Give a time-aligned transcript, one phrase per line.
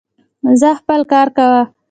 [0.61, 1.61] ځاا خپل کار کوه